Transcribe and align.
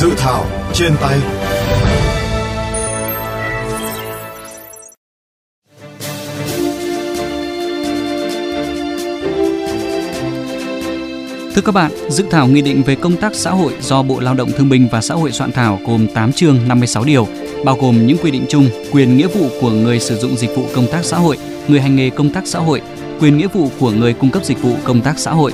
Dự 0.00 0.14
thảo 0.16 0.46
trên 0.72 0.92
tay 1.00 1.18
Thưa 11.54 11.62
các 11.64 11.72
bạn, 11.74 11.90
dự 12.08 12.24
thảo 12.30 12.46
nghị 12.46 12.62
định 12.62 12.82
về 12.82 12.94
công 12.94 13.16
tác 13.16 13.34
xã 13.34 13.50
hội 13.50 13.72
do 13.80 14.02
Bộ 14.02 14.20
Lao 14.20 14.34
động 14.34 14.50
Thương 14.56 14.68
binh 14.68 14.88
và 14.92 15.00
Xã 15.00 15.14
hội 15.14 15.32
soạn 15.32 15.52
thảo 15.52 15.78
gồm 15.86 16.06
8 16.14 16.32
chương 16.32 16.68
56 16.68 17.04
điều, 17.04 17.28
bao 17.64 17.76
gồm 17.80 18.06
những 18.06 18.18
quy 18.18 18.30
định 18.30 18.46
chung, 18.48 18.68
quyền 18.92 19.16
nghĩa 19.16 19.28
vụ 19.28 19.48
của 19.60 19.70
người 19.70 20.00
sử 20.00 20.16
dụng 20.16 20.36
dịch 20.36 20.50
vụ 20.56 20.64
công 20.74 20.86
tác 20.92 21.04
xã 21.04 21.16
hội, 21.16 21.38
người 21.68 21.80
hành 21.80 21.96
nghề 21.96 22.10
công 22.10 22.30
tác 22.30 22.46
xã 22.46 22.58
hội, 22.58 22.82
quyền 23.20 23.38
nghĩa 23.38 23.48
vụ 23.48 23.68
của 23.80 23.90
người 23.90 24.12
cung 24.12 24.30
cấp 24.30 24.44
dịch 24.44 24.62
vụ 24.62 24.76
công 24.84 25.00
tác 25.00 25.18
xã 25.18 25.30
hội. 25.30 25.52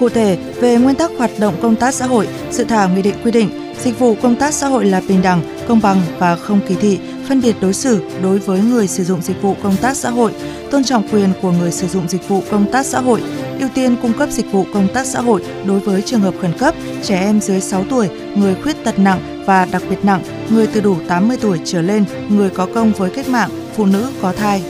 Cụ 0.00 0.08
thể, 0.08 0.38
về 0.60 0.76
nguyên 0.76 0.96
tắc 0.96 1.10
hoạt 1.18 1.30
động 1.38 1.54
công 1.62 1.76
tác 1.76 1.94
xã 1.94 2.06
hội, 2.06 2.28
dự 2.50 2.64
thảo 2.64 2.88
nghị 2.88 3.02
định 3.02 3.14
quy 3.24 3.30
định 3.30 3.67
dịch 3.84 3.98
vụ 3.98 4.14
công 4.22 4.36
tác 4.36 4.54
xã 4.54 4.66
hội 4.66 4.84
là 4.84 5.02
bình 5.08 5.22
đẳng, 5.22 5.40
công 5.68 5.80
bằng 5.80 6.00
và 6.18 6.36
không 6.36 6.60
kỳ 6.68 6.74
thị, 6.74 6.98
phân 7.28 7.40
biệt 7.40 7.56
đối 7.60 7.74
xử 7.74 8.02
đối 8.22 8.38
với 8.38 8.60
người 8.60 8.88
sử 8.88 9.04
dụng 9.04 9.22
dịch 9.22 9.42
vụ 9.42 9.56
công 9.62 9.76
tác 9.76 9.96
xã 9.96 10.10
hội, 10.10 10.32
tôn 10.70 10.84
trọng 10.84 11.08
quyền 11.08 11.32
của 11.42 11.52
người 11.52 11.72
sử 11.72 11.88
dụng 11.88 12.08
dịch 12.08 12.28
vụ 12.28 12.42
công 12.50 12.72
tác 12.72 12.86
xã 12.86 13.00
hội, 13.00 13.22
ưu 13.60 13.68
tiên 13.74 13.96
cung 14.02 14.12
cấp 14.12 14.28
dịch 14.30 14.52
vụ 14.52 14.66
công 14.74 14.88
tác 14.94 15.06
xã 15.06 15.20
hội 15.20 15.44
đối 15.66 15.80
với 15.80 16.02
trường 16.02 16.20
hợp 16.20 16.34
khẩn 16.40 16.52
cấp, 16.58 16.74
trẻ 17.02 17.20
em 17.20 17.40
dưới 17.40 17.60
6 17.60 17.84
tuổi, 17.90 18.08
người 18.36 18.56
khuyết 18.62 18.84
tật 18.84 18.98
nặng 18.98 19.44
và 19.46 19.64
đặc 19.64 19.82
biệt 19.90 20.04
nặng, 20.04 20.22
người 20.50 20.66
từ 20.66 20.80
đủ 20.80 20.96
80 21.08 21.36
tuổi 21.40 21.58
trở 21.64 21.82
lên, 21.82 22.04
người 22.28 22.50
có 22.50 22.66
công 22.74 22.92
với 22.92 23.10
cách 23.10 23.28
mạng, 23.28 23.50
phụ 23.76 23.86
nữ 23.86 24.10
có 24.22 24.32
thai. 24.32 24.62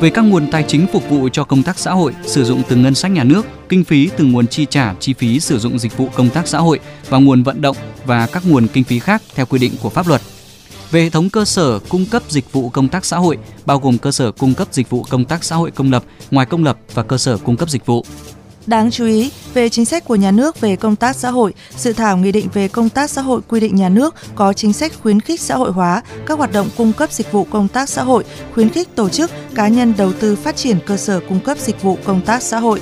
Về 0.00 0.10
các 0.10 0.22
nguồn 0.22 0.50
tài 0.50 0.62
chính 0.62 0.86
phục 0.92 1.10
vụ 1.10 1.28
cho 1.32 1.44
công 1.44 1.62
tác 1.62 1.78
xã 1.78 1.92
hội 1.92 2.14
sử 2.26 2.44
dụng 2.44 2.62
từ 2.68 2.76
ngân 2.76 2.94
sách 2.94 3.10
nhà 3.10 3.24
nước, 3.24 3.46
kinh 3.68 3.84
phí 3.84 4.10
từ 4.16 4.24
nguồn 4.24 4.46
chi 4.46 4.66
trả 4.70 4.94
chi 5.00 5.12
phí 5.12 5.40
sử 5.40 5.58
dụng 5.58 5.78
dịch 5.78 5.96
vụ 5.96 6.08
công 6.14 6.30
tác 6.30 6.48
xã 6.48 6.58
hội 6.58 6.80
và 7.08 7.18
nguồn 7.18 7.42
vận 7.42 7.60
động 7.60 7.76
và 8.08 8.26
các 8.26 8.42
nguồn 8.46 8.66
kinh 8.72 8.84
phí 8.84 8.98
khác 8.98 9.22
theo 9.34 9.46
quy 9.46 9.58
định 9.58 9.72
của 9.82 9.90
pháp 9.90 10.08
luật 10.08 10.20
về 10.90 11.02
hệ 11.02 11.10
thống 11.10 11.30
cơ 11.30 11.44
sở 11.44 11.78
cung 11.88 12.06
cấp 12.06 12.22
dịch 12.28 12.52
vụ 12.52 12.68
công 12.68 12.88
tác 12.88 13.04
xã 13.04 13.16
hội, 13.16 13.38
bao 13.66 13.78
gồm 13.78 13.98
cơ 13.98 14.10
sở 14.10 14.32
cung 14.32 14.54
cấp 14.54 14.68
dịch 14.70 14.90
vụ 14.90 15.04
công 15.10 15.24
tác 15.24 15.44
xã 15.44 15.56
hội 15.56 15.70
công 15.70 15.92
lập, 15.92 16.04
ngoài 16.30 16.46
công 16.46 16.64
lập 16.64 16.78
và 16.94 17.02
cơ 17.02 17.18
sở 17.18 17.38
cung 17.38 17.56
cấp 17.56 17.70
dịch 17.70 17.86
vụ. 17.86 18.04
Đáng 18.66 18.90
chú 18.90 19.06
ý, 19.06 19.30
về 19.54 19.68
chính 19.68 19.84
sách 19.84 20.04
của 20.04 20.16
nhà 20.16 20.30
nước 20.30 20.60
về 20.60 20.76
công 20.76 20.96
tác 20.96 21.16
xã 21.16 21.30
hội, 21.30 21.54
dự 21.76 21.92
thảo 21.92 22.16
nghị 22.16 22.32
định 22.32 22.48
về 22.54 22.68
công 22.68 22.88
tác 22.88 23.10
xã 23.10 23.22
hội 23.22 23.40
quy 23.48 23.60
định 23.60 23.76
nhà 23.76 23.88
nước 23.88 24.14
có 24.34 24.52
chính 24.52 24.72
sách 24.72 24.92
khuyến 25.02 25.20
khích 25.20 25.40
xã 25.40 25.56
hội 25.56 25.72
hóa 25.72 26.02
các 26.26 26.38
hoạt 26.38 26.52
động 26.52 26.68
cung 26.76 26.92
cấp 26.92 27.12
dịch 27.12 27.32
vụ 27.32 27.44
công 27.44 27.68
tác 27.68 27.88
xã 27.88 28.02
hội, 28.02 28.24
khuyến 28.54 28.68
khích 28.68 28.88
tổ 28.94 29.08
chức, 29.08 29.30
cá 29.54 29.68
nhân 29.68 29.94
đầu 29.96 30.12
tư 30.12 30.36
phát 30.36 30.56
triển 30.56 30.78
cơ 30.86 30.96
sở 30.96 31.20
cung 31.28 31.40
cấp 31.40 31.58
dịch 31.58 31.82
vụ 31.82 31.98
công 32.04 32.20
tác 32.20 32.42
xã 32.42 32.58
hội. 32.58 32.80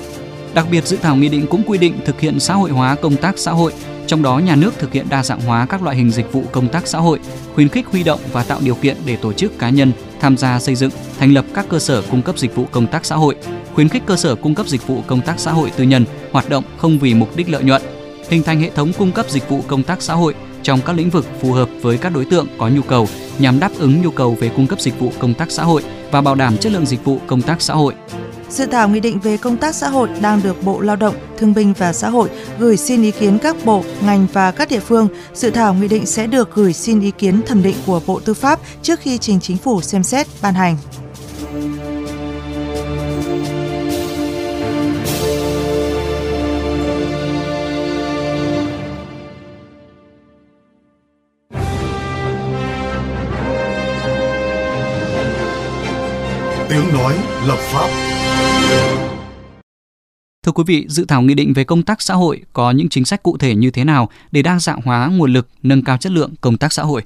Đặc 0.53 0.67
biệt, 0.71 0.87
dự 0.87 0.97
thảo 0.97 1.15
nghị 1.15 1.29
định 1.29 1.47
cũng 1.47 1.63
quy 1.67 1.77
định 1.77 1.99
thực 2.05 2.19
hiện 2.19 2.39
xã 2.39 2.53
hội 2.53 2.71
hóa 2.71 2.95
công 3.01 3.15
tác 3.15 3.37
xã 3.37 3.51
hội, 3.51 3.73
trong 4.07 4.23
đó 4.23 4.39
nhà 4.39 4.55
nước 4.55 4.73
thực 4.79 4.93
hiện 4.93 5.05
đa 5.09 5.23
dạng 5.23 5.41
hóa 5.41 5.65
các 5.65 5.83
loại 5.83 5.95
hình 5.95 6.11
dịch 6.11 6.33
vụ 6.33 6.43
công 6.51 6.67
tác 6.67 6.87
xã 6.87 6.99
hội, 6.99 7.19
khuyến 7.55 7.69
khích 7.69 7.85
huy 7.87 8.03
động 8.03 8.19
và 8.31 8.43
tạo 8.43 8.59
điều 8.63 8.75
kiện 8.75 8.97
để 9.05 9.15
tổ 9.15 9.33
chức 9.33 9.59
cá 9.59 9.69
nhân 9.69 9.91
tham 10.19 10.37
gia 10.37 10.59
xây 10.59 10.75
dựng, 10.75 10.91
thành 11.19 11.33
lập 11.33 11.45
các 11.53 11.65
cơ 11.69 11.79
sở 11.79 12.01
cung 12.11 12.21
cấp 12.21 12.37
dịch 12.37 12.55
vụ 12.55 12.65
công 12.71 12.87
tác 12.87 13.05
xã 13.05 13.15
hội, 13.15 13.35
khuyến 13.73 13.89
khích 13.89 14.03
cơ 14.05 14.15
sở 14.15 14.35
cung 14.35 14.55
cấp 14.55 14.67
dịch 14.67 14.87
vụ 14.87 15.01
công 15.07 15.21
tác 15.21 15.39
xã 15.39 15.51
hội 15.51 15.71
tư 15.77 15.83
nhân 15.83 16.05
hoạt 16.31 16.49
động 16.49 16.63
không 16.77 16.99
vì 16.99 17.13
mục 17.13 17.35
đích 17.35 17.49
lợi 17.49 17.63
nhuận, 17.63 17.81
hình 18.29 18.43
thành 18.43 18.59
hệ 18.59 18.69
thống 18.69 18.93
cung 18.97 19.11
cấp 19.11 19.29
dịch 19.29 19.49
vụ 19.49 19.61
công 19.67 19.83
tác 19.83 20.01
xã 20.01 20.13
hội 20.13 20.35
trong 20.63 20.79
các 20.85 20.95
lĩnh 20.95 21.09
vực 21.09 21.25
phù 21.41 21.51
hợp 21.51 21.69
với 21.81 21.97
các 21.97 22.13
đối 22.13 22.25
tượng 22.25 22.47
có 22.57 22.69
nhu 22.69 22.81
cầu 22.81 23.07
nhằm 23.39 23.59
đáp 23.59 23.71
ứng 23.79 24.01
nhu 24.01 24.11
cầu 24.11 24.37
về 24.39 24.49
cung 24.55 24.67
cấp 24.67 24.81
dịch 24.81 24.99
vụ 24.99 25.11
công 25.19 25.33
tác 25.33 25.51
xã 25.51 25.63
hội 25.63 25.83
và 26.11 26.21
bảo 26.21 26.35
đảm 26.35 26.57
chất 26.57 26.71
lượng 26.71 26.85
dịch 26.85 27.05
vụ 27.05 27.19
công 27.27 27.41
tác 27.41 27.61
xã 27.61 27.73
hội. 27.73 27.93
Dự 28.49 28.65
thảo 28.65 28.89
nghị 28.89 28.99
định 28.99 29.19
về 29.19 29.37
công 29.37 29.57
tác 29.57 29.75
xã 29.75 29.89
hội 29.89 30.09
đang 30.21 30.41
được 30.43 30.63
Bộ 30.63 30.79
Lao 30.79 30.95
động, 30.95 31.15
Thương 31.37 31.53
binh 31.53 31.73
và 31.77 31.93
Xã 31.93 32.09
hội 32.09 32.29
gửi 32.59 32.77
xin 32.77 33.03
ý 33.03 33.11
kiến 33.11 33.37
các 33.39 33.55
bộ, 33.65 33.83
ngành 34.05 34.27
và 34.33 34.51
các 34.51 34.69
địa 34.69 34.79
phương. 34.79 35.07
Dự 35.33 35.49
thảo 35.49 35.73
nghị 35.73 35.87
định 35.87 36.05
sẽ 36.05 36.27
được 36.27 36.49
gửi 36.53 36.73
xin 36.73 37.01
ý 37.01 37.11
kiến 37.11 37.41
thẩm 37.45 37.63
định 37.63 37.75
của 37.85 38.01
Bộ 38.05 38.19
Tư 38.19 38.33
pháp 38.33 38.59
trước 38.81 38.99
khi 38.99 39.17
trình 39.17 39.39
chính 39.39 39.57
phủ 39.57 39.81
xem 39.81 40.03
xét 40.03 40.27
ban 40.41 40.53
hành. 40.53 40.77
Tiếng 56.69 56.93
nói 56.93 57.15
lập 57.45 57.57
pháp 57.59 57.89
Thưa 60.45 60.51
quý 60.51 60.63
vị, 60.67 60.85
dự 60.89 61.05
thảo 61.07 61.21
nghị 61.21 61.33
định 61.33 61.53
về 61.53 61.63
công 61.63 61.83
tác 61.83 62.01
xã 62.01 62.13
hội 62.13 62.41
có 62.53 62.71
những 62.71 62.89
chính 62.89 63.05
sách 63.05 63.23
cụ 63.23 63.37
thể 63.37 63.55
như 63.55 63.71
thế 63.71 63.83
nào 63.83 64.09
để 64.31 64.41
đa 64.41 64.59
dạng 64.59 64.81
hóa 64.81 65.07
nguồn 65.07 65.33
lực, 65.33 65.47
nâng 65.63 65.83
cao 65.83 65.97
chất 65.97 66.11
lượng 66.11 66.33
công 66.41 66.57
tác 66.57 66.73
xã 66.73 66.83
hội? 66.83 67.01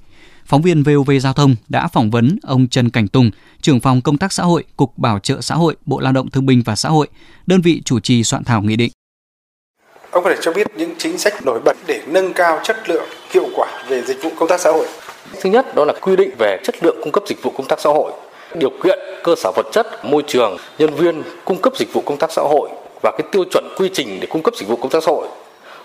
Phóng 0.46 0.62
viên 0.62 0.84
VOV 0.84 1.12
Giao 1.22 1.34
thông 1.34 1.56
đã 1.70 1.88
phỏng 1.88 2.12
vấn 2.12 2.38
ông 2.44 2.68
Trần 2.68 2.90
Cảnh 2.90 3.08
Tùng, 3.08 3.32
trưởng 3.62 3.80
phòng 3.80 4.02
công 4.02 4.18
tác 4.18 4.34
xã 4.34 4.44
hội, 4.44 4.64
Cục 4.78 4.98
Bảo 4.98 5.20
trợ 5.20 5.42
xã 5.42 5.56
hội, 5.56 5.76
Bộ 5.86 6.00
Lao 6.00 6.14
động 6.14 6.30
Thương 6.30 6.46
binh 6.46 6.62
và 6.66 6.76
Xã 6.76 6.90
hội, 6.90 7.08
đơn 7.46 7.62
vị 7.62 7.82
chủ 7.86 8.00
trì 8.00 8.24
soạn 8.24 8.44
thảo 8.44 8.62
nghị 8.62 8.76
định. 8.76 8.92
Ông 10.12 10.24
có 10.24 10.30
thể 10.30 10.38
cho 10.42 10.54
biết 10.54 10.68
những 10.78 10.94
chính 10.98 11.18
sách 11.18 11.46
nổi 11.46 11.60
bật 11.66 11.78
để 11.88 12.02
nâng 12.08 12.34
cao 12.34 12.60
chất 12.64 12.90
lượng, 12.90 13.10
hiệu 13.34 13.48
quả 13.56 13.84
về 13.90 14.02
dịch 14.02 14.18
vụ 14.24 14.30
công 14.40 14.50
tác 14.50 14.62
xã 14.62 14.72
hội. 14.72 14.88
Thứ 15.42 15.50
nhất 15.50 15.76
đó 15.76 15.86
là 15.86 15.94
quy 16.02 16.16
định 16.16 16.30
về 16.40 16.60
chất 16.64 16.76
lượng 16.84 16.98
cung 17.04 17.12
cấp 17.12 17.24
dịch 17.28 17.44
vụ 17.44 17.54
công 17.58 17.68
tác 17.68 17.80
xã 17.80 17.90
hội, 17.90 18.12
điều 18.56 18.72
kiện 18.84 19.00
cơ 19.24 19.36
sở 19.36 19.52
vật 19.56 19.66
chất, 19.72 20.06
môi 20.06 20.24
trường, 20.28 20.58
nhân 20.78 20.94
viên 20.94 21.24
cung 21.46 21.58
cấp 21.58 21.74
dịch 21.76 21.94
vụ 21.94 22.02
công 22.06 22.18
tác 22.18 22.32
xã 22.32 22.42
hội 22.42 22.70
và 23.02 23.12
cái 23.12 23.28
tiêu 23.32 23.44
chuẩn 23.52 23.64
quy 23.78 23.90
trình 23.94 24.18
để 24.22 24.28
cung 24.32 24.44
cấp 24.44 24.56
dịch 24.56 24.68
vụ 24.68 24.76
công 24.76 24.90
tác 24.90 25.04
xã 25.04 25.12
hội. 25.12 25.28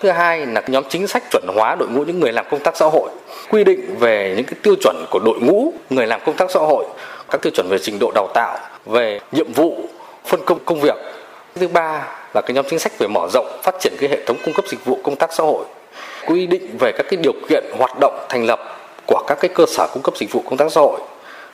Thứ 0.00 0.10
hai 0.10 0.46
là 0.46 0.62
nhóm 0.66 0.84
chính 0.88 1.06
sách 1.06 1.22
chuẩn 1.30 1.44
hóa 1.54 1.74
đội 1.74 1.88
ngũ 1.88 2.02
những 2.04 2.20
người 2.20 2.32
làm 2.32 2.46
công 2.50 2.60
tác 2.60 2.76
xã 2.76 2.86
hội, 2.86 3.10
quy 3.50 3.64
định 3.64 3.96
về 3.98 4.34
những 4.36 4.46
cái 4.46 4.54
tiêu 4.62 4.74
chuẩn 4.80 4.96
của 5.10 5.18
đội 5.18 5.38
ngũ 5.40 5.72
người 5.90 6.06
làm 6.06 6.20
công 6.26 6.36
tác 6.36 6.50
xã 6.50 6.60
hội, 6.60 6.84
các 7.30 7.42
tiêu 7.42 7.50
chuẩn 7.54 7.68
về 7.68 7.78
trình 7.78 7.98
độ 7.98 8.10
đào 8.14 8.28
tạo, 8.34 8.58
về 8.86 9.20
nhiệm 9.32 9.52
vụ, 9.52 9.76
phân 10.26 10.40
công 10.44 10.58
công 10.64 10.80
việc. 10.80 10.96
Thứ 11.54 11.68
ba 11.68 12.08
là 12.34 12.40
cái 12.40 12.54
nhóm 12.54 12.64
chính 12.70 12.78
sách 12.78 12.98
về 12.98 13.06
mở 13.08 13.28
rộng 13.32 13.46
phát 13.62 13.74
triển 13.80 13.92
cái 14.00 14.08
hệ 14.10 14.24
thống 14.26 14.36
cung 14.44 14.54
cấp 14.54 14.64
dịch 14.68 14.84
vụ 14.84 14.98
công 15.02 15.16
tác 15.16 15.32
xã 15.32 15.44
hội, 15.44 15.64
quy 16.26 16.46
định 16.46 16.78
về 16.78 16.92
các 16.92 17.06
cái 17.10 17.16
điều 17.22 17.32
kiện 17.48 17.64
hoạt 17.78 18.00
động 18.00 18.26
thành 18.28 18.44
lập 18.44 18.60
của 19.06 19.22
các 19.26 19.38
cái 19.40 19.48
cơ 19.54 19.64
sở 19.66 19.86
cung 19.92 20.02
cấp 20.02 20.14
dịch 20.16 20.32
vụ 20.32 20.42
công 20.44 20.56
tác 20.56 20.72
xã 20.72 20.80
hội. 20.80 21.00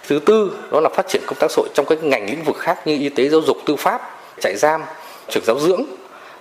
Thứ 0.09 0.19
tư 0.19 0.53
đó 0.71 0.81
là 0.81 0.89
phát 0.89 1.09
triển 1.09 1.23
công 1.27 1.39
tác 1.39 1.51
xã 1.51 1.57
hội 1.57 1.69
trong 1.75 1.87
các 1.87 2.05
ngành 2.05 2.27
lĩnh 2.27 2.45
vực 2.45 2.57
khác 2.59 2.87
như 2.87 2.99
y 2.99 3.09
tế, 3.09 3.29
giáo 3.29 3.41
dục, 3.41 3.57
tư 3.67 3.77
pháp, 3.77 4.01
trại 4.41 4.57
giam, 4.57 4.83
trường 5.29 5.45
giáo 5.47 5.59
dưỡng. 5.59 5.85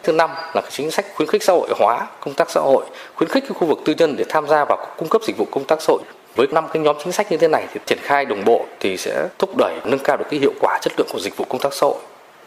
Thứ 0.04 0.14
năm 0.14 0.30
là 0.54 0.62
chính 0.70 0.92
sách 0.92 1.06
khuyến 1.16 1.30
khích 1.30 1.44
xã 1.44 1.54
hội 1.54 1.70
hóa 1.80 2.08
công 2.20 2.34
tác 2.34 2.52
xã 2.52 2.62
hội 2.62 2.86
khuyến 3.16 3.30
khích 3.30 3.44
cái 3.44 3.54
khu 3.54 3.68
vực 3.68 3.80
tư 3.86 3.94
nhân 3.98 4.16
để 4.18 4.26
tham 4.30 4.48
gia 4.48 4.66
vào 4.66 4.88
cung 4.98 5.10
cấp 5.10 5.22
dịch 5.24 5.38
vụ 5.38 5.46
công 5.52 5.64
tác 5.64 5.82
xã 5.82 5.88
hội. 5.88 6.02
Với 6.36 6.48
năm 6.52 6.68
cái 6.74 6.84
nhóm 6.84 6.96
chính 7.04 7.12
sách 7.12 7.32
như 7.32 7.38
thế 7.38 7.48
này 7.48 7.68
thì 7.74 7.80
triển 7.86 7.98
khai 8.02 8.26
đồng 8.26 8.46
bộ 8.46 8.66
thì 8.80 8.98
sẽ 8.98 9.28
thúc 9.40 9.58
đẩy 9.58 9.74
nâng 9.86 10.00
cao 10.00 10.18
được 10.18 10.26
cái 10.32 10.40
hiệu 10.40 10.54
quả 10.60 10.80
chất 10.82 10.94
lượng 10.98 11.08
của 11.14 11.20
dịch 11.20 11.38
vụ 11.38 11.46
công 11.50 11.62
tác 11.62 11.74
xã 11.74 11.88
hội. 11.88 11.98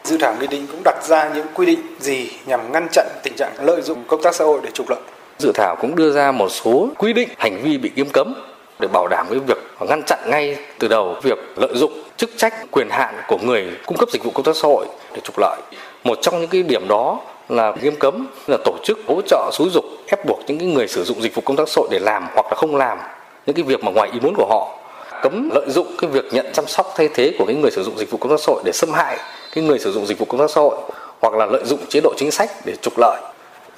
Dự 0.03 0.17
thảo 0.17 0.35
nghị 0.39 0.47
định 0.47 0.67
cũng 0.71 0.81
đặt 0.83 1.03
ra 1.03 1.31
những 1.35 1.47
quy 1.53 1.65
định 1.65 1.79
gì 1.99 2.31
nhằm 2.45 2.71
ngăn 2.71 2.87
chặn 2.91 3.07
tình 3.23 3.33
trạng 3.37 3.51
lợi 3.61 3.81
dụng 3.81 4.03
công 4.07 4.21
tác 4.21 4.35
xã 4.35 4.45
hội 4.45 4.59
để 4.63 4.69
trục 4.73 4.89
lợi? 4.89 4.99
Dự 5.39 5.51
thảo 5.55 5.75
cũng 5.81 5.95
đưa 5.95 6.11
ra 6.11 6.31
một 6.31 6.49
số 6.49 6.89
quy 6.97 7.13
định 7.13 7.29
hành 7.37 7.61
vi 7.63 7.77
bị 7.77 7.91
nghiêm 7.95 8.09
cấm 8.13 8.33
để 8.79 8.87
bảo 8.87 9.07
đảm 9.07 9.27
cái 9.29 9.39
việc 9.39 9.57
ngăn 9.89 10.03
chặn 10.03 10.19
ngay 10.27 10.57
từ 10.79 10.87
đầu 10.87 11.15
việc 11.23 11.39
lợi 11.55 11.71
dụng 11.75 11.91
chức 12.17 12.29
trách, 12.37 12.53
quyền 12.71 12.89
hạn 12.89 13.15
của 13.27 13.37
người 13.41 13.71
cung 13.85 13.97
cấp 13.97 14.09
dịch 14.11 14.23
vụ 14.23 14.31
công 14.31 14.45
tác 14.45 14.55
xã 14.55 14.67
hội 14.67 14.85
để 15.13 15.21
trục 15.23 15.35
lợi 15.39 15.57
một 16.03 16.17
trong 16.21 16.41
những 16.41 16.49
cái 16.49 16.63
điểm 16.63 16.87
đó 16.87 17.19
là 17.49 17.73
nghiêm 17.81 17.95
cấm, 17.95 18.27
là 18.47 18.57
tổ 18.65 18.77
chức 18.83 18.99
hỗ 19.07 19.21
trợ, 19.21 19.49
xúi 19.53 19.69
dục, 19.69 19.85
ép 20.07 20.25
buộc 20.25 20.39
những 20.47 20.59
cái 20.59 20.67
người 20.67 20.87
sử 20.87 21.03
dụng 21.03 21.21
dịch 21.21 21.35
vụ 21.35 21.41
công 21.45 21.57
tác 21.57 21.69
xã 21.69 21.79
hội 21.79 21.87
để 21.91 21.99
làm 21.99 22.27
hoặc 22.33 22.45
là 22.45 22.55
không 22.55 22.75
làm 22.75 22.97
những 23.45 23.55
cái 23.55 23.63
việc 23.63 23.83
mà 23.83 23.91
ngoài 23.91 24.09
ý 24.13 24.19
muốn 24.19 24.33
của 24.37 24.47
họ 24.49 24.77
cấm 25.21 25.49
lợi 25.53 25.65
dụng 25.69 25.87
cái 25.97 26.09
việc 26.09 26.25
nhận 26.31 26.45
chăm 26.53 26.67
sóc 26.67 26.93
thay 26.95 27.09
thế 27.13 27.33
của 27.39 27.45
cái 27.45 27.55
người 27.55 27.71
sử 27.71 27.83
dụng 27.83 27.97
dịch 27.97 28.11
vụ 28.11 28.17
công 28.17 28.29
tác 28.29 28.39
xã 28.39 28.51
hội 28.51 28.61
để 28.65 28.71
xâm 28.71 28.93
hại 28.93 29.17
cái 29.55 29.63
người 29.63 29.79
sử 29.79 29.91
dụng 29.91 30.05
dịch 30.05 30.19
vụ 30.19 30.25
công 30.25 30.39
tác 30.39 30.49
xã 30.49 30.61
hội 30.61 30.77
hoặc 31.21 31.33
là 31.33 31.45
lợi 31.45 31.63
dụng 31.65 31.79
chế 31.89 31.99
độ 32.03 32.13
chính 32.17 32.31
sách 32.31 32.51
để 32.65 32.73
trục 32.81 32.93
lợi. 32.97 33.21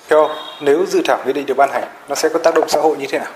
Theo 0.10 0.30
nếu 0.62 0.86
dự 0.86 1.02
thảo 1.06 1.20
nghị 1.26 1.34
định 1.34 1.46
được 1.46 1.58
ban 1.58 1.72
hành, 1.72 1.84
nó 2.10 2.16
sẽ 2.16 2.30
có 2.30 2.40
tác 2.40 2.56
động 2.56 2.70
xã 2.70 2.80
hội 2.80 2.98
như 2.98 3.06
thế 3.10 3.20
nào? 3.20 3.28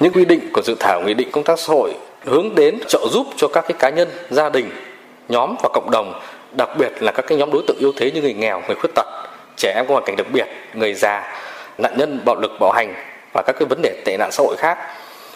Những 0.00 0.12
quy 0.12 0.24
định 0.24 0.50
của 0.52 0.62
dự 0.62 0.74
thảo 0.80 1.00
nghị 1.00 1.14
định 1.14 1.30
công 1.32 1.44
tác 1.44 1.58
xã 1.58 1.72
hội 1.72 1.94
hướng 2.24 2.54
đến 2.54 2.78
trợ 2.88 2.98
giúp 3.10 3.26
cho 3.36 3.48
các 3.48 3.64
cái 3.68 3.76
cá 3.78 3.90
nhân, 3.90 4.08
gia 4.30 4.48
đình, 4.48 4.70
nhóm 5.28 5.54
và 5.62 5.68
cộng 5.72 5.90
đồng 5.90 6.20
đặc 6.52 6.68
biệt 6.78 6.92
là 7.00 7.12
các 7.12 7.24
cái 7.26 7.38
nhóm 7.38 7.50
đối 7.52 7.62
tượng 7.66 7.76
yếu 7.78 7.92
thế 7.96 8.10
như 8.10 8.22
người 8.22 8.34
nghèo, 8.34 8.62
người 8.66 8.76
khuyết 8.76 8.90
tật, 8.94 9.06
trẻ 9.56 9.72
em 9.76 9.86
có 9.86 9.92
hoàn 9.92 10.04
cảnh 10.04 10.16
đặc 10.16 10.26
biệt, 10.32 10.46
người 10.74 10.94
già, 10.94 11.40
nạn 11.78 11.94
nhân 11.96 12.20
bạo 12.24 12.36
lực 12.40 12.52
bạo 12.60 12.70
hành 12.70 12.94
và 13.34 13.42
các 13.46 13.56
cái 13.58 13.66
vấn 13.68 13.82
đề 13.82 14.02
tệ 14.04 14.16
nạn 14.16 14.32
xã 14.32 14.42
hội 14.42 14.56
khác. 14.58 14.78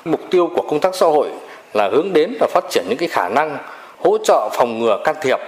Mục 0.04 0.20
tiêu 0.30 0.50
của 0.54 0.62
công 0.62 0.80
tác 0.80 0.94
xã 0.94 1.06
hội 1.06 1.28
là 1.74 1.88
hướng 1.88 2.12
đến 2.12 2.36
và 2.40 2.46
phát 2.50 2.64
triển 2.70 2.84
những 2.88 2.98
cái 2.98 3.08
khả 3.08 3.28
năng 3.28 3.58
hỗ 3.98 4.18
trợ 4.24 4.48
phòng 4.52 4.78
ngừa 4.78 4.98
can 5.04 5.16
thiệp 5.22 5.38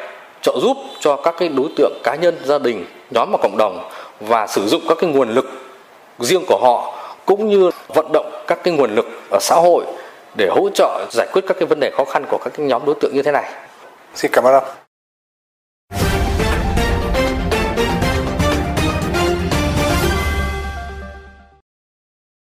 trợ 0.42 0.52
giúp 0.62 0.76
cho 1.00 1.16
các 1.16 1.34
cái 1.38 1.48
đối 1.48 1.68
tượng 1.76 2.00
cá 2.02 2.14
nhân 2.14 2.38
gia 2.44 2.58
đình 2.58 2.86
nhóm 3.10 3.28
và 3.32 3.38
cộng 3.42 3.56
đồng 3.58 3.90
và 4.20 4.46
sử 4.46 4.68
dụng 4.68 4.82
các 4.88 4.98
cái 5.00 5.10
nguồn 5.10 5.28
lực 5.28 5.44
riêng 6.18 6.44
của 6.48 6.58
họ 6.62 7.00
cũng 7.26 7.48
như 7.48 7.70
vận 7.88 8.12
động 8.12 8.32
các 8.46 8.58
cái 8.64 8.74
nguồn 8.74 8.94
lực 8.94 9.06
ở 9.30 9.38
xã 9.40 9.54
hội 9.54 9.84
để 10.36 10.48
hỗ 10.50 10.68
trợ 10.74 11.06
giải 11.12 11.28
quyết 11.32 11.42
các 11.48 11.56
cái 11.60 11.66
vấn 11.66 11.80
đề 11.80 11.90
khó 11.96 12.04
khăn 12.04 12.24
của 12.30 12.38
các 12.44 12.52
cái 12.56 12.66
nhóm 12.66 12.82
đối 12.86 12.94
tượng 13.00 13.14
như 13.14 13.22
thế 13.22 13.32
này. 13.32 13.52
Xin 14.14 14.30
cảm 14.34 14.44
ơn 14.44 14.54
ông. 14.54 14.64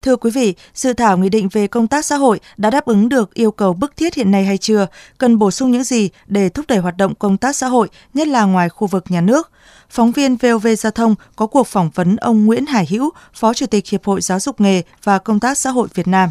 Thưa 0.04 0.16
quý 0.16 0.32
vị, 0.32 0.56
dự 0.74 0.94
thảo 0.94 1.18
nghị 1.18 1.30
định 1.30 1.50
về 1.52 1.68
công 1.68 1.88
tác 1.88 2.06
xã 2.06 2.16
hội 2.16 2.40
đã 2.58 2.70
đáp 2.70 2.86
ứng 2.86 3.10
được 3.10 3.34
yêu 3.34 3.52
cầu 3.52 3.74
bức 3.74 3.98
thiết 3.98 4.14
hiện 4.14 4.32
nay 4.32 4.46
hay 4.46 4.58
chưa? 4.58 4.88
Cần 5.18 5.40
bổ 5.40 5.52
sung 5.52 5.72
những 5.72 5.84
gì 5.84 6.10
để 6.26 6.50
thúc 6.50 6.66
đẩy 6.68 6.78
hoạt 6.78 6.98
động 6.98 7.16
công 7.16 7.38
tác 7.38 7.56
xã 7.56 7.68
hội, 7.68 7.88
nhất 8.14 8.28
là 8.28 8.44
ngoài 8.44 8.70
khu 8.70 8.88
vực 8.88 9.04
nhà 9.10 9.22
nước? 9.22 9.52
Phóng 9.94 10.12
viên 10.12 10.36
VOV 10.36 10.68
Giao 10.78 10.92
thông 10.92 11.16
có 11.36 11.48
cuộc 11.48 11.68
phỏng 11.68 11.90
vấn 11.96 12.16
ông 12.16 12.46
Nguyễn 12.46 12.66
Hải 12.66 12.88
Hữu, 12.90 13.10
Phó 13.34 13.54
Chủ 13.54 13.66
tịch 13.66 13.88
Hiệp 13.88 14.04
hội 14.04 14.22
Giáo 14.22 14.40
dục 14.40 14.62
nghề 14.62 14.82
và 15.04 15.20
Công 15.20 15.40
tác 15.40 15.58
xã 15.58 15.70
hội 15.70 15.88
Việt 15.94 16.08
Nam. 16.08 16.30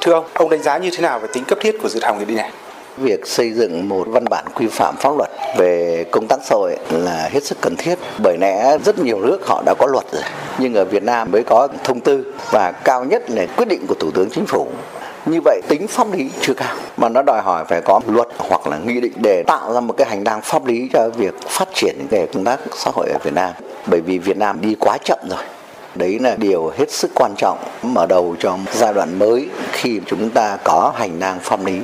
Thưa 0.00 0.12
ông, 0.12 0.24
ông 0.34 0.50
đánh 0.50 0.62
giá 0.62 0.78
như 0.78 0.90
thế 0.92 1.02
nào 1.02 1.18
về 1.18 1.28
tính 1.32 1.44
cấp 1.44 1.58
thiết 1.60 1.76
của 1.82 1.88
dự 1.88 2.00
thảo 2.02 2.16
nghị 2.18 2.24
định 2.24 2.36
này? 2.36 2.52
Việc 2.96 3.26
xây 3.26 3.52
dựng 3.52 3.88
một 3.88 4.08
văn 4.08 4.24
bản 4.30 4.44
quy 4.54 4.66
phạm 4.66 4.96
pháp 4.96 5.10
luật 5.16 5.30
về 5.58 6.04
công 6.12 6.26
tác 6.28 6.40
xã 6.44 6.54
hội 6.54 6.76
là 6.90 7.28
hết 7.32 7.44
sức 7.44 7.58
cần 7.60 7.76
thiết 7.76 7.98
bởi 8.22 8.38
lẽ 8.40 8.78
rất 8.84 8.98
nhiều 8.98 9.20
nước 9.20 9.38
họ 9.46 9.62
đã 9.66 9.74
có 9.78 9.86
luật 9.86 10.04
rồi 10.12 10.22
nhưng 10.58 10.74
ở 10.74 10.84
Việt 10.84 11.02
Nam 11.02 11.30
mới 11.32 11.42
có 11.42 11.68
thông 11.84 12.00
tư 12.00 12.34
và 12.52 12.72
cao 12.84 13.04
nhất 13.04 13.30
là 13.30 13.46
quyết 13.56 13.68
định 13.68 13.86
của 13.88 13.94
Thủ 13.94 14.10
tướng 14.10 14.30
Chính 14.30 14.46
phủ 14.46 14.68
như 15.26 15.40
vậy 15.44 15.60
tính 15.68 15.86
pháp 15.88 16.12
lý 16.12 16.30
chưa 16.40 16.54
cao 16.54 16.74
mà 16.96 17.08
nó 17.08 17.22
đòi 17.22 17.42
hỏi 17.42 17.64
phải 17.68 17.80
có 17.80 18.00
luật 18.06 18.28
hoặc 18.38 18.66
là 18.66 18.78
nghị 18.78 19.00
định 19.00 19.12
để 19.22 19.42
tạo 19.46 19.72
ra 19.72 19.80
một 19.80 19.94
cái 19.96 20.06
hành 20.08 20.24
lang 20.24 20.40
pháp 20.42 20.66
lý 20.66 20.88
cho 20.92 21.08
việc 21.16 21.34
phát 21.48 21.68
triển 21.74 22.06
về 22.10 22.26
công 22.34 22.44
tác 22.44 22.60
xã 22.76 22.90
hội 22.94 23.08
ở 23.12 23.18
Việt 23.24 23.34
Nam 23.34 23.50
bởi 23.86 24.00
vì 24.00 24.18
Việt 24.18 24.36
Nam 24.36 24.60
đi 24.60 24.76
quá 24.80 24.98
chậm 25.04 25.18
rồi 25.30 25.44
đấy 25.94 26.18
là 26.20 26.34
điều 26.36 26.72
hết 26.78 26.90
sức 26.90 27.10
quan 27.14 27.34
trọng 27.36 27.58
mở 27.82 28.06
đầu 28.06 28.36
cho 28.38 28.58
giai 28.72 28.94
đoạn 28.94 29.18
mới 29.18 29.48
khi 29.72 30.00
chúng 30.06 30.30
ta 30.30 30.58
có 30.64 30.92
hành 30.96 31.20
lang 31.20 31.38
pháp 31.42 31.66
lý 31.66 31.80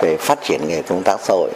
về 0.00 0.16
phát 0.16 0.38
triển 0.42 0.60
nghề 0.68 0.82
công 0.82 1.02
tác 1.02 1.20
xã 1.20 1.34
hội 1.34 1.50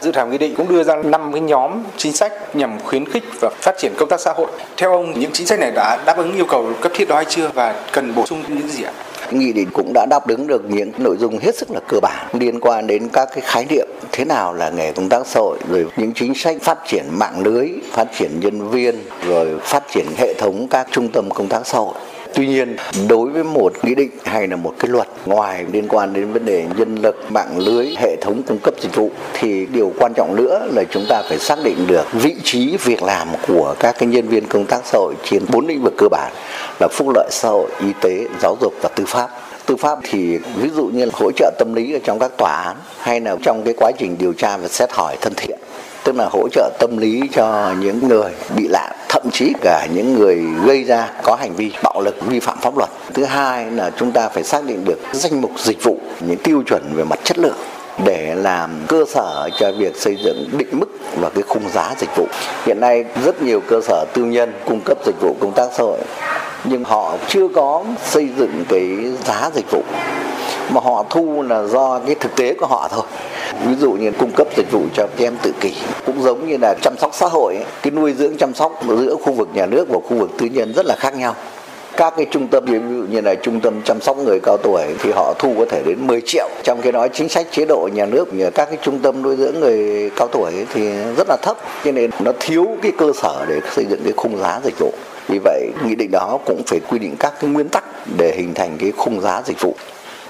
Dự 0.00 0.12
thảo 0.12 0.26
nghị 0.26 0.38
định 0.38 0.54
cũng 0.56 0.68
đưa 0.68 0.82
ra 0.82 0.96
5 0.96 1.32
cái 1.32 1.40
nhóm 1.40 1.82
chính 1.96 2.12
sách 2.12 2.56
nhằm 2.56 2.78
khuyến 2.84 3.08
khích 3.08 3.24
và 3.40 3.50
phát 3.60 3.74
triển 3.78 3.92
công 3.98 4.08
tác 4.08 4.20
xã 4.20 4.32
hội. 4.32 4.46
Theo 4.76 4.92
ông, 4.92 5.20
những 5.20 5.30
chính 5.32 5.46
sách 5.46 5.58
này 5.58 5.70
đã 5.70 5.98
đáp 6.06 6.16
ứng 6.16 6.34
yêu 6.34 6.46
cầu 6.48 6.72
cấp 6.80 6.92
thiết 6.94 7.08
đó 7.08 7.16
hay 7.16 7.24
chưa 7.28 7.50
và 7.54 7.74
cần 7.92 8.14
bổ 8.14 8.26
sung 8.26 8.42
những 8.48 8.68
gì 8.68 8.82
ạ? 8.82 8.92
Nghị 9.30 9.52
định 9.52 9.68
cũng 9.72 9.92
đã 9.94 10.06
đáp 10.10 10.28
ứng 10.28 10.46
được 10.46 10.62
những 10.68 10.90
nội 10.98 11.16
dung 11.16 11.38
hết 11.38 11.54
sức 11.56 11.70
là 11.70 11.80
cơ 11.88 12.00
bản 12.02 12.26
liên 12.32 12.60
quan 12.60 12.86
đến 12.86 13.08
các 13.12 13.28
cái 13.32 13.40
khái 13.40 13.66
niệm 13.70 13.88
thế 14.12 14.24
nào 14.24 14.54
là 14.54 14.70
nghề 14.70 14.92
công 14.92 15.08
tác 15.08 15.26
xã 15.26 15.40
hội 15.40 15.58
rồi 15.70 15.86
những 15.96 16.12
chính 16.14 16.34
sách 16.34 16.56
phát 16.62 16.78
triển 16.86 17.04
mạng 17.12 17.42
lưới, 17.44 17.68
phát 17.92 18.08
triển 18.18 18.40
nhân 18.40 18.70
viên 18.70 18.94
rồi 19.26 19.58
phát 19.62 19.82
triển 19.90 20.06
hệ 20.16 20.34
thống 20.34 20.66
các 20.70 20.88
trung 20.90 21.08
tâm 21.08 21.30
công 21.30 21.48
tác 21.48 21.66
xã 21.66 21.78
hội. 21.78 21.94
Tuy 22.34 22.46
nhiên, 22.46 22.76
đối 23.08 23.30
với 23.30 23.44
một 23.44 23.72
nghị 23.82 23.94
định 23.94 24.10
hay 24.24 24.48
là 24.48 24.56
một 24.56 24.74
cái 24.78 24.88
luật 24.88 25.08
ngoài 25.26 25.64
liên 25.72 25.88
quan 25.88 26.12
đến 26.12 26.32
vấn 26.32 26.44
đề 26.44 26.66
nhân 26.76 26.96
lực, 27.02 27.16
mạng 27.32 27.58
lưới, 27.58 27.94
hệ 27.98 28.16
thống 28.20 28.42
cung 28.42 28.58
cấp 28.58 28.74
dịch 28.80 28.94
vụ 28.94 29.10
thì 29.32 29.66
điều 29.66 29.92
quan 29.98 30.12
trọng 30.14 30.36
nữa 30.36 30.68
là 30.72 30.84
chúng 30.90 31.06
ta 31.08 31.22
phải 31.28 31.38
xác 31.38 31.58
định 31.64 31.86
được 31.86 32.12
vị 32.12 32.34
trí 32.44 32.76
việc 32.84 33.02
làm 33.02 33.28
của 33.48 33.74
các 33.78 33.96
cái 33.98 34.08
nhân 34.08 34.28
viên 34.28 34.46
công 34.46 34.66
tác 34.66 34.80
xã 34.84 34.98
hội 34.98 35.14
trên 35.24 35.42
bốn 35.52 35.66
lĩnh 35.66 35.82
vực 35.82 35.94
cơ 35.98 36.08
bản 36.10 36.32
là 36.80 36.88
phúc 36.92 37.08
lợi 37.14 37.28
xã 37.30 37.48
hội, 37.48 37.70
y 37.80 37.92
tế, 38.00 38.26
giáo 38.42 38.56
dục 38.60 38.72
và 38.82 38.88
tư 38.96 39.04
pháp 39.06 39.28
tư 39.66 39.76
pháp 39.76 39.98
thì 40.02 40.38
ví 40.56 40.70
dụ 40.76 40.86
như 40.86 41.04
là 41.04 41.10
hỗ 41.14 41.30
trợ 41.36 41.50
tâm 41.58 41.74
lý 41.74 41.92
ở 41.92 41.98
trong 42.04 42.18
các 42.18 42.30
tòa 42.38 42.62
án 42.62 42.76
hay 42.98 43.20
là 43.20 43.36
trong 43.42 43.62
cái 43.64 43.74
quá 43.76 43.90
trình 43.98 44.16
điều 44.18 44.32
tra 44.32 44.56
và 44.56 44.68
xét 44.68 44.92
hỏi 44.92 45.16
thân 45.20 45.32
thiện 45.36 45.58
tức 46.04 46.16
là 46.16 46.28
hỗ 46.30 46.48
trợ 46.48 46.70
tâm 46.78 46.96
lý 46.96 47.22
cho 47.32 47.74
những 47.80 48.08
người 48.08 48.32
bị 48.56 48.68
nạn 48.68 48.92
thậm 49.14 49.30
chí 49.30 49.52
cả 49.60 49.86
những 49.94 50.18
người 50.18 50.42
gây 50.66 50.84
ra 50.84 51.10
có 51.22 51.34
hành 51.34 51.54
vi 51.56 51.72
bạo 51.82 52.00
lực, 52.00 52.26
vi 52.26 52.40
phạm 52.40 52.58
pháp 52.58 52.78
luật 52.78 52.90
thứ 53.14 53.24
hai 53.24 53.70
là 53.70 53.90
chúng 53.98 54.12
ta 54.12 54.28
phải 54.28 54.44
xác 54.44 54.64
định 54.64 54.84
được 54.84 54.98
danh 55.12 55.40
mục 55.40 55.50
dịch 55.58 55.82
vụ, 55.82 55.98
những 56.20 56.36
tiêu 56.36 56.62
chuẩn 56.66 56.82
về 56.94 57.04
mặt 57.04 57.18
chất 57.24 57.38
lượng 57.38 57.56
để 58.04 58.34
làm 58.34 58.70
cơ 58.88 59.04
sở 59.08 59.48
cho 59.58 59.72
việc 59.78 59.96
xây 59.96 60.16
dựng 60.24 60.48
định 60.52 60.68
mức 60.72 60.86
và 61.16 61.30
cái 61.30 61.42
khung 61.42 61.68
giá 61.68 61.94
dịch 61.98 62.16
vụ. 62.16 62.26
Hiện 62.66 62.80
nay 62.80 63.04
rất 63.24 63.42
nhiều 63.42 63.60
cơ 63.68 63.80
sở 63.80 64.04
tư 64.14 64.24
nhân 64.24 64.52
cung 64.68 64.80
cấp 64.84 64.98
dịch 65.06 65.20
vụ 65.20 65.36
công 65.40 65.52
tác 65.52 65.68
xã 65.72 65.82
hội, 65.82 65.98
nhưng 66.64 66.84
họ 66.84 67.16
chưa 67.28 67.48
có 67.54 67.84
xây 68.04 68.28
dựng 68.38 68.64
cái 68.68 69.12
giá 69.24 69.50
dịch 69.54 69.70
vụ 69.70 69.82
mà 70.70 70.80
họ 70.80 71.04
thu 71.10 71.42
là 71.42 71.62
do 71.62 72.00
cái 72.06 72.14
thực 72.14 72.36
tế 72.36 72.54
của 72.54 72.66
họ 72.66 72.88
thôi. 72.90 73.02
Ví 73.66 73.74
dụ 73.80 73.92
như 73.92 74.12
cung 74.12 74.30
cấp 74.36 74.46
dịch 74.56 74.72
vụ 74.72 74.80
cho 74.94 75.06
các 75.06 75.24
em 75.24 75.36
tự 75.42 75.52
kỷ, 75.60 75.72
cũng 76.06 76.22
giống 76.22 76.48
như 76.48 76.56
là 76.60 76.74
chăm 76.82 76.94
sóc 76.98 77.10
xã 77.14 77.26
hội 77.26 77.54
ấy. 77.54 77.64
cái 77.82 77.90
nuôi 77.90 78.12
dưỡng 78.12 78.36
chăm 78.36 78.54
sóc 78.54 78.80
giữa 78.88 79.16
khu 79.22 79.32
vực 79.32 79.48
nhà 79.54 79.66
nước 79.66 79.88
và 79.88 79.98
khu 80.08 80.16
vực 80.16 80.30
tư 80.38 80.46
nhân 80.46 80.72
rất 80.72 80.86
là 80.86 80.96
khác 80.98 81.16
nhau. 81.16 81.34
Các 81.96 82.14
cái 82.16 82.26
trung 82.30 82.48
tâm, 82.48 82.64
ví 82.64 82.72
dụ 82.72 83.04
như 83.10 83.20
là 83.20 83.34
trung 83.34 83.60
tâm 83.60 83.82
chăm 83.84 84.00
sóc 84.00 84.18
người 84.18 84.40
cao 84.42 84.56
tuổi 84.56 84.82
thì 85.02 85.10
họ 85.12 85.34
thu 85.38 85.54
có 85.58 85.64
thể 85.70 85.82
đến 85.86 86.06
10 86.06 86.20
triệu. 86.26 86.48
Trong 86.62 86.82
khi 86.82 86.92
đó 86.92 87.08
chính 87.08 87.28
sách 87.28 87.46
chế 87.50 87.64
độ 87.64 87.88
nhà 87.92 88.06
nước 88.06 88.34
như 88.34 88.50
các 88.50 88.64
cái 88.64 88.78
trung 88.82 88.98
tâm 88.98 89.22
nuôi 89.22 89.36
dưỡng 89.36 89.60
người 89.60 90.10
cao 90.16 90.28
tuổi 90.32 90.52
thì 90.74 90.90
rất 91.16 91.28
là 91.28 91.36
thấp. 91.42 91.56
Cho 91.84 91.92
nên 91.92 92.10
nó 92.20 92.32
thiếu 92.40 92.66
cái 92.82 92.92
cơ 92.98 93.12
sở 93.22 93.44
để 93.48 93.60
xây 93.72 93.84
dựng 93.84 94.00
cái 94.04 94.12
khung 94.16 94.38
giá 94.38 94.60
dịch 94.64 94.74
vụ. 94.78 94.92
Vì 95.28 95.38
vậy, 95.44 95.68
nghị 95.84 95.94
định 95.94 96.10
đó 96.10 96.38
cũng 96.46 96.62
phải 96.66 96.80
quy 96.90 96.98
định 96.98 97.16
các 97.18 97.32
cái 97.40 97.50
nguyên 97.50 97.68
tắc 97.68 97.84
để 98.18 98.34
hình 98.36 98.54
thành 98.54 98.76
cái 98.80 98.92
khung 98.96 99.20
giá 99.20 99.42
dịch 99.46 99.60
vụ 99.60 99.74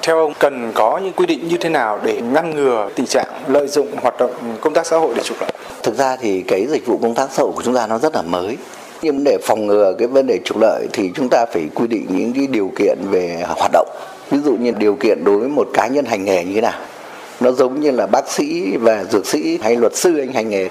theo 0.06 0.18
ông, 0.18 0.32
cần 0.38 0.72
có 0.74 1.00
những 1.04 1.12
quy 1.12 1.26
định 1.26 1.48
như 1.48 1.56
thế 1.56 1.68
nào 1.68 2.00
để 2.02 2.20
ngăn 2.20 2.56
ngừa 2.56 2.88
tình 2.94 3.06
trạng 3.06 3.26
lợi 3.48 3.68
dụng 3.68 3.88
hoạt 4.02 4.14
động 4.18 4.30
công 4.60 4.74
tác 4.74 4.86
xã 4.86 4.96
hội 4.96 5.14
để 5.16 5.22
trục 5.22 5.40
lợi? 5.40 5.50
Thực 5.82 5.94
ra 5.94 6.16
thì 6.16 6.40
cái 6.48 6.66
dịch 6.66 6.86
vụ 6.86 6.98
công 7.02 7.14
tác 7.14 7.28
xã 7.32 7.42
hội 7.42 7.52
của 7.52 7.62
chúng 7.62 7.74
ta 7.74 7.86
nó 7.86 7.98
rất 7.98 8.14
là 8.14 8.22
mới. 8.22 8.56
Nhưng 9.02 9.24
để 9.24 9.38
phòng 9.42 9.66
ngừa 9.66 9.94
cái 9.98 10.08
vấn 10.08 10.26
đề 10.26 10.38
trục 10.44 10.58
lợi 10.60 10.86
thì 10.92 11.10
chúng 11.14 11.28
ta 11.28 11.46
phải 11.52 11.68
quy 11.74 11.86
định 11.86 12.06
những 12.08 12.32
cái 12.32 12.46
điều 12.46 12.72
kiện 12.78 12.98
về 13.10 13.42
hoạt 13.46 13.70
động. 13.72 13.88
Ví 14.30 14.38
dụ 14.44 14.56
như 14.56 14.70
điều 14.78 14.94
kiện 14.94 15.24
đối 15.24 15.38
với 15.38 15.48
một 15.48 15.68
cá 15.74 15.86
nhân 15.86 16.04
hành 16.04 16.24
nghề 16.24 16.44
như 16.44 16.54
thế 16.54 16.60
nào. 16.60 16.80
Nó 17.40 17.52
giống 17.52 17.80
như 17.80 17.90
là 17.90 18.06
bác 18.06 18.30
sĩ 18.30 18.76
và 18.76 19.04
dược 19.04 19.26
sĩ 19.26 19.58
hay 19.62 19.76
luật 19.76 19.96
sư 19.96 20.18
anh 20.18 20.32
hành 20.32 20.50
nghề. 20.50 20.68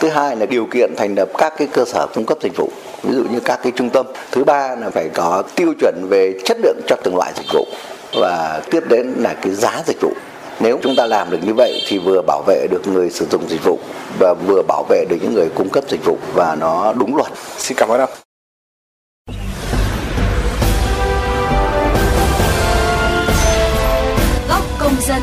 Thứ 0.00 0.08
hai 0.08 0.36
là 0.36 0.46
điều 0.46 0.66
kiện 0.66 0.94
thành 0.96 1.14
lập 1.14 1.28
các 1.38 1.52
cái 1.58 1.68
cơ 1.72 1.84
sở 1.84 2.06
cung 2.14 2.24
cấp 2.24 2.38
dịch 2.42 2.56
vụ, 2.56 2.68
ví 3.02 3.14
dụ 3.14 3.22
như 3.32 3.40
các 3.44 3.60
cái 3.62 3.72
trung 3.76 3.90
tâm 3.90 4.06
thứ 4.30 4.44
ba 4.44 4.76
là 4.80 4.90
phải 4.90 5.08
có 5.14 5.42
tiêu 5.54 5.72
chuẩn 5.80 5.94
về 6.10 6.34
chất 6.44 6.56
lượng 6.62 6.80
cho 6.86 6.96
từng 7.04 7.16
loại 7.16 7.32
dịch 7.36 7.46
vụ 7.54 7.66
và 8.14 8.62
tiếp 8.70 8.82
đến 8.88 9.06
là 9.16 9.34
cái 9.34 9.54
giá 9.54 9.82
dịch 9.86 10.00
vụ 10.00 10.12
nếu 10.60 10.78
chúng 10.82 10.96
ta 10.96 11.06
làm 11.06 11.30
được 11.30 11.38
như 11.42 11.54
vậy 11.54 11.82
thì 11.86 11.98
vừa 11.98 12.22
bảo 12.26 12.42
vệ 12.46 12.66
được 12.70 12.86
người 12.86 13.10
sử 13.10 13.26
dụng 13.30 13.48
dịch 13.48 13.64
vụ 13.64 13.78
và 14.18 14.34
vừa 14.34 14.62
bảo 14.68 14.84
vệ 14.88 15.04
được 15.08 15.16
những 15.22 15.34
người 15.34 15.48
cung 15.54 15.68
cấp 15.68 15.84
dịch 15.88 16.04
vụ 16.04 16.18
và 16.34 16.54
nó 16.54 16.92
đúng 16.92 17.16
luật. 17.16 17.32
Xin 17.58 17.76
cảm 17.76 17.88
ơn 17.88 18.00
ông. 18.00 18.10
Góc 24.48 24.62
công 24.78 24.94
dân. 25.00 25.22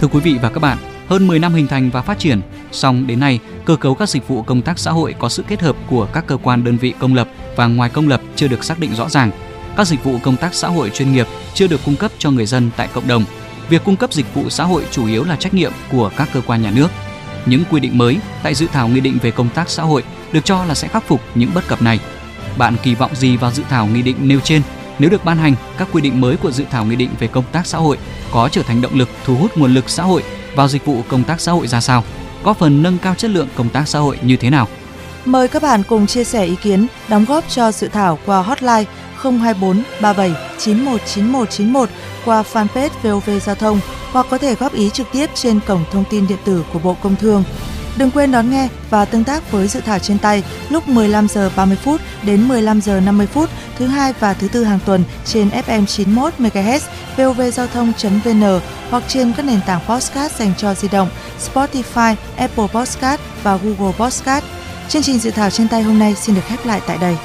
Thưa 0.00 0.08
quý 0.12 0.20
vị 0.20 0.38
và 0.42 0.50
các 0.54 0.60
bạn, 0.60 0.78
hơn 1.08 1.26
10 1.26 1.38
năm 1.38 1.54
hình 1.54 1.66
thành 1.66 1.90
và 1.92 2.02
phát 2.02 2.18
triển, 2.18 2.40
song 2.72 3.06
đến 3.06 3.20
nay, 3.20 3.38
cơ 3.64 3.76
cấu 3.76 3.94
các 3.94 4.08
dịch 4.08 4.28
vụ 4.28 4.42
công 4.42 4.62
tác 4.62 4.78
xã 4.78 4.90
hội 4.90 5.14
có 5.18 5.28
sự 5.28 5.44
kết 5.48 5.60
hợp 5.60 5.76
của 5.90 6.08
các 6.12 6.26
cơ 6.26 6.36
quan 6.36 6.64
đơn 6.64 6.76
vị 6.76 6.94
công 6.98 7.14
lập 7.14 7.28
và 7.56 7.66
ngoài 7.66 7.90
công 7.90 8.08
lập 8.08 8.20
chưa 8.36 8.48
được 8.48 8.64
xác 8.64 8.78
định 8.78 8.94
rõ 8.94 9.08
ràng. 9.08 9.30
Các 9.76 9.86
dịch 9.86 10.04
vụ 10.04 10.18
công 10.22 10.36
tác 10.36 10.54
xã 10.54 10.68
hội 10.68 10.90
chuyên 10.90 11.12
nghiệp 11.12 11.26
chưa 11.54 11.66
được 11.66 11.80
cung 11.84 11.96
cấp 11.96 12.12
cho 12.18 12.30
người 12.30 12.46
dân 12.46 12.70
tại 12.76 12.88
cộng 12.92 13.08
đồng. 13.08 13.24
Việc 13.68 13.84
cung 13.84 13.96
cấp 13.96 14.12
dịch 14.12 14.34
vụ 14.34 14.50
xã 14.50 14.64
hội 14.64 14.84
chủ 14.90 15.06
yếu 15.06 15.24
là 15.24 15.36
trách 15.36 15.54
nhiệm 15.54 15.72
của 15.92 16.10
các 16.16 16.28
cơ 16.32 16.40
quan 16.46 16.62
nhà 16.62 16.70
nước. 16.70 16.88
Những 17.46 17.62
quy 17.70 17.80
định 17.80 17.98
mới 17.98 18.18
tại 18.42 18.54
dự 18.54 18.66
thảo 18.72 18.88
nghị 18.88 19.00
định 19.00 19.18
về 19.22 19.30
công 19.30 19.48
tác 19.48 19.70
xã 19.70 19.82
hội 19.82 20.02
được 20.32 20.44
cho 20.44 20.64
là 20.64 20.74
sẽ 20.74 20.88
khắc 20.88 21.04
phục 21.08 21.20
những 21.34 21.50
bất 21.54 21.68
cập 21.68 21.82
này. 21.82 22.00
Bạn 22.58 22.76
kỳ 22.82 22.94
vọng 22.94 23.14
gì 23.14 23.36
vào 23.36 23.50
dự 23.50 23.62
thảo 23.68 23.86
nghị 23.86 24.02
định 24.02 24.16
nêu 24.20 24.40
trên? 24.40 24.62
Nếu 24.98 25.10
được 25.10 25.24
ban 25.24 25.38
hành, 25.38 25.54
các 25.78 25.88
quy 25.92 26.02
định 26.02 26.20
mới 26.20 26.36
của 26.36 26.50
dự 26.50 26.64
thảo 26.70 26.84
nghị 26.84 26.96
định 26.96 27.10
về 27.18 27.26
công 27.26 27.44
tác 27.52 27.66
xã 27.66 27.78
hội 27.78 27.98
có 28.30 28.48
trở 28.48 28.62
thành 28.62 28.82
động 28.82 28.94
lực 28.94 29.08
thu 29.24 29.34
hút 29.36 29.56
nguồn 29.56 29.74
lực 29.74 29.90
xã 29.90 30.02
hội 30.02 30.22
vào 30.54 30.68
dịch 30.68 30.84
vụ 30.84 31.02
công 31.08 31.24
tác 31.24 31.40
xã 31.40 31.52
hội 31.52 31.66
ra 31.66 31.80
sao, 31.80 32.04
có 32.42 32.54
phần 32.54 32.82
nâng 32.82 32.98
cao 32.98 33.14
chất 33.14 33.30
lượng 33.30 33.48
công 33.54 33.68
tác 33.68 33.88
xã 33.88 33.98
hội 33.98 34.18
như 34.22 34.36
thế 34.36 34.50
nào. 34.50 34.68
Mời 35.24 35.48
các 35.48 35.62
bạn 35.62 35.82
cùng 35.88 36.06
chia 36.06 36.24
sẻ 36.24 36.44
ý 36.44 36.56
kiến, 36.62 36.86
đóng 37.08 37.24
góp 37.24 37.44
cho 37.48 37.72
dự 37.72 37.88
thảo 37.88 38.18
qua 38.26 38.42
hotline 38.42 38.84
024 39.22 39.82
37 40.00 40.34
919191 40.58 41.88
qua 42.24 42.42
fanpage 42.52 42.88
VOV 43.02 43.30
Giao 43.46 43.54
thông 43.54 43.80
hoặc 44.12 44.26
có 44.30 44.38
thể 44.38 44.54
góp 44.54 44.74
ý 44.74 44.90
trực 44.90 45.06
tiếp 45.12 45.30
trên 45.34 45.60
cổng 45.66 45.84
thông 45.92 46.04
tin 46.10 46.26
điện 46.26 46.38
tử 46.44 46.64
của 46.72 46.78
Bộ 46.78 46.96
Công 47.02 47.16
Thương. 47.16 47.44
Đừng 47.98 48.10
quên 48.10 48.32
đón 48.32 48.50
nghe 48.50 48.68
và 48.90 49.04
tương 49.04 49.24
tác 49.24 49.52
với 49.52 49.68
dự 49.68 49.80
thảo 49.80 49.98
trên 49.98 50.18
tay 50.18 50.42
lúc 50.68 50.88
15 50.88 51.28
giờ 51.28 51.50
30 51.56 51.76
phút 51.76 52.00
đến 52.22 52.48
15 52.48 52.80
giờ 52.80 53.00
50 53.00 53.26
phút 53.26 53.50
thứ 53.78 53.86
hai 53.86 54.12
và 54.20 54.34
thứ 54.34 54.48
tư 54.48 54.64
hàng 54.64 54.78
tuần 54.86 55.04
trên 55.24 55.48
FM 55.48 55.86
91 55.86 56.32
MHz, 56.38 56.80
vovgiao 57.16 57.66
thông.vn 57.66 58.60
hoặc 58.90 59.02
trên 59.08 59.32
các 59.36 59.46
nền 59.46 59.60
tảng 59.66 59.80
podcast 59.88 60.38
dành 60.38 60.52
cho 60.56 60.74
di 60.74 60.88
động 60.88 61.08
Spotify, 61.54 62.14
Apple 62.36 62.66
Podcast 62.74 63.20
và 63.42 63.56
Google 63.56 63.92
Podcast. 63.98 64.44
Chương 64.88 65.02
trình 65.02 65.18
dự 65.18 65.30
thảo 65.30 65.50
trên 65.50 65.68
tay 65.68 65.82
hôm 65.82 65.98
nay 65.98 66.14
xin 66.14 66.34
được 66.34 66.42
khép 66.48 66.66
lại 66.66 66.80
tại 66.86 66.98
đây. 67.00 67.16